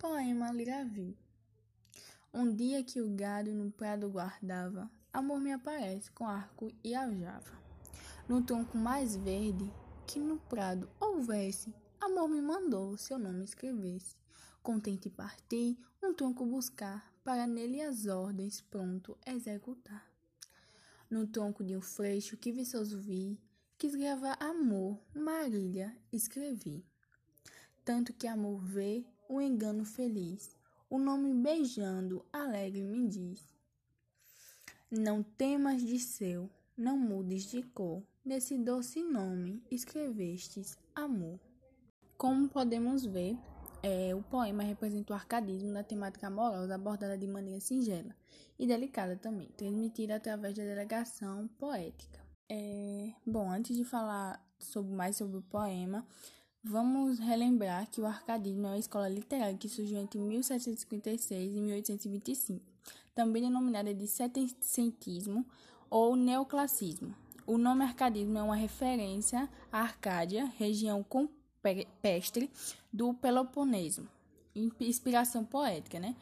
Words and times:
Poema 0.00 0.50
Liravi 0.50 1.14
Um 2.32 2.54
dia 2.56 2.82
que 2.82 3.02
o 3.02 3.10
gado 3.10 3.52
no 3.52 3.70
prado 3.70 4.08
guardava, 4.08 4.90
amor 5.12 5.38
me 5.38 5.52
aparece 5.52 6.10
com 6.12 6.26
arco 6.26 6.72
e 6.82 6.94
aljava. 6.94 7.52
No 8.26 8.42
tronco 8.42 8.78
mais 8.78 9.14
verde 9.14 9.70
que 10.06 10.18
no 10.18 10.38
prado 10.38 10.88
houvesse, 10.98 11.74
amor 12.00 12.30
me 12.30 12.40
mandou 12.40 12.96
seu 12.96 13.18
nome 13.18 13.44
escrevesse. 13.44 14.16
Contente 14.62 15.10
partir, 15.10 15.78
um 16.02 16.14
tronco 16.14 16.46
buscar, 16.46 17.12
para 17.22 17.46
nele 17.46 17.82
as 17.82 18.06
ordens 18.06 18.62
pronto 18.62 19.18
executar. 19.26 20.10
No 21.10 21.26
tronco 21.26 21.62
de 21.62 21.76
um 21.76 21.82
freixo 21.82 22.38
que 22.38 22.52
viçoso 22.52 22.98
vi, 22.98 23.38
quis 23.76 23.94
gravar 23.94 24.38
amor, 24.40 24.98
Marília, 25.14 25.94
escrevi. 26.10 26.86
Tanto 27.84 28.14
que 28.14 28.26
amor 28.26 28.64
vê 28.64 29.04
o 29.30 29.40
engano 29.40 29.84
feliz. 29.84 30.50
O 30.90 30.98
nome 30.98 31.32
beijando, 31.32 32.24
alegre 32.32 32.82
me 32.82 33.06
diz. 33.06 33.40
Não 34.90 35.22
temas 35.22 35.80
de 35.80 36.00
seu, 36.00 36.50
não 36.76 36.98
mudes 36.98 37.44
de 37.44 37.62
cor, 37.62 38.02
nesse 38.24 38.58
doce 38.58 39.04
nome 39.04 39.62
escrevestes 39.70 40.76
amor. 40.96 41.38
Como 42.18 42.48
podemos 42.48 43.04
ver, 43.04 43.38
é, 43.84 44.12
o 44.16 44.22
poema 44.22 44.64
representa 44.64 45.12
o 45.12 45.16
arcadismo 45.16 45.72
da 45.72 45.84
temática 45.84 46.26
amorosa 46.26 46.74
abordada 46.74 47.16
de 47.16 47.28
maneira 47.28 47.60
singela 47.60 48.14
e 48.58 48.66
delicada 48.66 49.16
também, 49.16 49.48
transmitida 49.56 50.16
através 50.16 50.56
da 50.56 50.64
delegação 50.64 51.46
poética. 51.56 52.18
É, 52.48 53.12
bom, 53.24 53.48
antes 53.48 53.76
de 53.76 53.84
falar 53.84 54.44
sobre, 54.58 54.92
mais 54.92 55.16
sobre 55.16 55.36
o 55.36 55.42
poema, 55.42 56.04
Vamos 56.62 57.18
relembrar 57.18 57.88
que 57.90 58.02
o 58.02 58.06
arcadismo 58.06 58.66
é 58.66 58.70
uma 58.70 58.78
escola 58.78 59.08
literária 59.08 59.56
que 59.56 59.66
surgiu 59.66 59.98
entre 59.98 60.18
1756 60.18 61.54
e 61.54 61.58
1825, 61.58 62.62
também 63.14 63.42
denominada 63.42 63.94
de 63.94 64.06
setecentismo 64.06 65.46
ou 65.88 66.14
neoclassismo. 66.14 67.14
O 67.46 67.56
nome 67.56 67.82
arcadismo 67.82 68.36
é 68.36 68.42
uma 68.42 68.56
referência 68.56 69.48
à 69.72 69.80
Arcádia, 69.80 70.52
região 70.58 71.02
campestre 71.02 72.50
do 72.92 73.14
Peloponeso, 73.14 74.06
inspiração 74.54 75.42
poética, 75.42 75.98
né? 75.98 76.14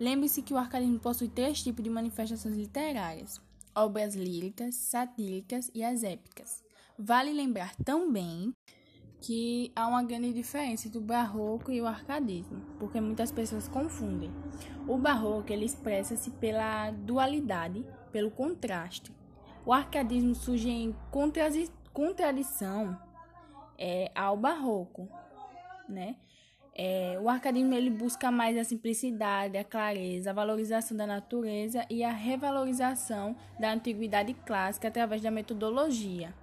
Lembre-se 0.00 0.42
que 0.42 0.52
o 0.52 0.58
arcadismo 0.58 0.98
possui 0.98 1.28
três 1.28 1.62
tipos 1.62 1.84
de 1.84 1.88
manifestações 1.88 2.56
literárias: 2.56 3.40
obras 3.72 4.16
líricas, 4.16 4.74
satíricas 4.74 5.70
e 5.72 5.84
as 5.84 6.02
épicas. 6.02 6.64
Vale 6.98 7.32
lembrar 7.32 7.76
também 7.76 8.52
que 9.24 9.72
há 9.74 9.88
uma 9.88 10.02
grande 10.02 10.34
diferença 10.34 10.86
entre 10.86 10.98
o 10.98 11.00
barroco 11.00 11.72
e 11.72 11.80
o 11.80 11.86
arcadismo, 11.86 12.60
porque 12.78 13.00
muitas 13.00 13.32
pessoas 13.32 13.66
confundem. 13.66 14.30
O 14.86 14.98
barroco 14.98 15.50
ele 15.50 15.64
expressa-se 15.64 16.30
pela 16.32 16.90
dualidade, 16.90 17.86
pelo 18.12 18.30
contraste. 18.30 19.10
O 19.64 19.72
arcadismo 19.72 20.34
surge 20.34 20.68
em 20.68 20.94
contradição 21.94 23.00
é, 23.78 24.12
ao 24.14 24.36
barroco, 24.36 25.08
né? 25.88 26.16
É, 26.74 27.18
o 27.22 27.26
arcadismo 27.30 27.72
ele 27.72 27.88
busca 27.88 28.30
mais 28.30 28.58
a 28.58 28.64
simplicidade, 28.64 29.56
a 29.56 29.64
clareza, 29.64 30.30
a 30.30 30.34
valorização 30.34 30.94
da 30.94 31.06
natureza 31.06 31.86
e 31.88 32.04
a 32.04 32.10
revalorização 32.10 33.34
da 33.58 33.72
antiguidade 33.72 34.34
clássica 34.44 34.88
através 34.88 35.22
da 35.22 35.30
metodologia. 35.30 36.34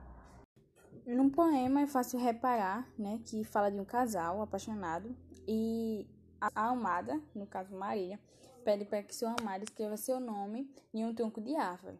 Num 1.05 1.31
poema 1.31 1.81
é 1.81 1.88
fácil 1.88 2.19
reparar, 2.19 2.88
né, 2.97 3.19
que 3.25 3.44
fala 3.44 3.71
de 3.71 3.80
um 3.80 3.85
casal 3.85 4.39
apaixonado 4.39 5.16
e 5.47 6.05
a 6.39 6.69
amada, 6.69 7.19
no 7.33 7.47
caso 7.47 7.75
Maria, 7.75 8.19
pede 8.63 8.85
para 8.85 9.02
que 9.02 9.16
seu 9.16 9.27
amado 9.27 9.63
escreva 9.63 9.97
seu 9.97 10.19
nome 10.19 10.69
em 10.93 11.03
um 11.03 11.13
tronco 11.13 11.41
de 11.41 11.55
árvore, 11.55 11.99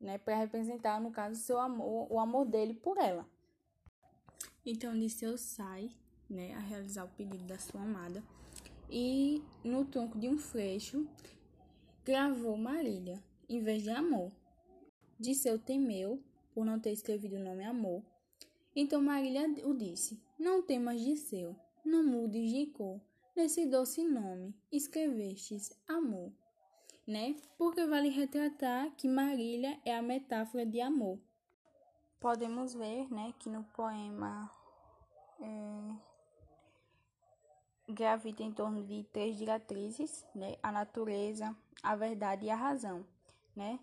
né, 0.00 0.18
para 0.18 0.34
representar, 0.34 1.00
no 1.00 1.12
caso, 1.12 1.40
seu 1.40 1.60
amor, 1.60 2.10
o 2.10 2.18
amor 2.18 2.44
dele 2.44 2.74
por 2.74 2.98
ela. 2.98 3.24
Então, 4.66 4.92
Liceu 4.92 5.38
sai, 5.38 5.90
né, 6.28 6.54
a 6.54 6.58
realizar 6.58 7.04
o 7.04 7.08
pedido 7.10 7.44
da 7.44 7.58
sua 7.58 7.82
amada 7.82 8.20
e 8.90 9.44
no 9.62 9.84
tronco 9.84 10.18
de 10.18 10.28
um 10.28 10.38
freixo 10.38 11.06
gravou 12.04 12.56
Marília, 12.56 13.22
em 13.48 13.62
vez 13.62 13.84
de 13.84 13.90
amor. 13.90 14.32
Disseu 15.20 15.56
temeu 15.56 16.20
por 16.52 16.64
não 16.64 16.80
ter 16.80 16.90
escrevido 16.90 17.36
o 17.36 17.44
nome 17.44 17.64
amor 17.64 18.02
então 18.74 19.00
Marília 19.00 19.46
o 19.66 19.74
disse: 19.74 20.20
Não 20.38 20.62
temas 20.62 21.00
de 21.00 21.16
seu, 21.16 21.54
não 21.84 22.02
mudes 22.02 22.50
de 22.50 22.66
cor, 22.66 23.00
nesse 23.36 23.66
doce 23.66 24.02
nome 24.02 24.54
escrevestes 24.70 25.70
amor. 25.86 26.32
Né? 27.06 27.36
Porque 27.58 27.84
vale 27.86 28.08
retratar 28.08 28.90
que 28.96 29.06
Marília 29.06 29.78
é 29.84 29.94
a 29.94 30.02
metáfora 30.02 30.64
de 30.64 30.80
amor. 30.80 31.18
Podemos 32.18 32.72
ver, 32.72 33.12
né, 33.12 33.34
que 33.38 33.50
no 33.50 33.62
poema 33.64 34.50
é, 35.38 35.94
gravita 37.92 38.42
em 38.42 38.50
torno 38.50 38.82
de 38.82 39.04
três 39.12 39.36
diretrizes, 39.36 40.24
né, 40.34 40.56
a 40.62 40.72
natureza, 40.72 41.54
a 41.82 41.94
verdade 41.94 42.46
e 42.46 42.50
a 42.50 42.56
razão, 42.56 43.06
né? 43.54 43.78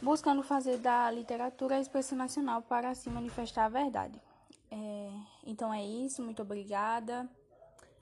Buscando 0.00 0.42
fazer 0.42 0.78
da 0.78 1.10
literatura 1.10 1.76
a 1.76 1.80
expressão 1.80 2.16
nacional 2.16 2.62
para 2.62 2.90
assim 2.90 3.10
manifestar 3.10 3.66
a 3.66 3.68
verdade. 3.68 4.20
É, 4.70 5.10
então 5.46 5.72
é 5.72 5.84
isso, 5.84 6.22
muito 6.22 6.42
obrigada. 6.42 7.28